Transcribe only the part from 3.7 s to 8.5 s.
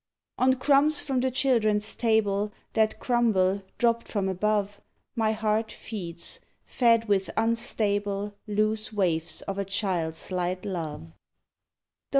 dropped from above, My heart feeds, fed with unstable